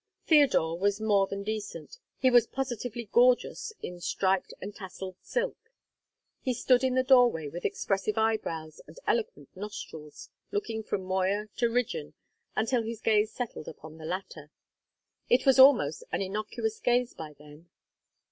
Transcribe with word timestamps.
Theodore 0.25 0.79
was 0.79 0.99
more 0.99 1.27
than 1.27 1.43
decent; 1.43 1.99
he 2.17 2.31
was 2.31 2.47
positively 2.47 3.07
gorgeous 3.11 3.71
in 3.83 3.99
striped 4.01 4.51
and 4.59 4.73
tasselled 4.75 5.17
silk. 5.21 5.59
He 6.41 6.55
stood 6.55 6.83
in 6.83 6.95
the 6.95 7.03
doorway 7.03 7.49
with 7.49 7.65
expressive 7.65 8.17
eyebrows 8.17 8.81
and 8.87 8.97
eloquent 9.05 9.55
nostrils, 9.55 10.31
looking 10.51 10.81
from 10.81 11.03
Moya 11.03 11.49
to 11.57 11.69
Rigden 11.69 12.15
until 12.55 12.81
his 12.81 12.99
gaze 12.99 13.31
settled 13.31 13.67
upon 13.67 13.99
the 13.99 14.05
latter. 14.05 14.49
It 15.29 15.45
was 15.45 15.59
almost 15.59 16.03
an 16.11 16.23
innocuous 16.23 16.79
gaze 16.79 17.13
by 17.13 17.35
then. 17.37 17.69